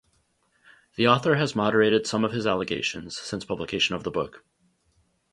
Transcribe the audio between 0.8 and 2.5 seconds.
The author has moderated some of his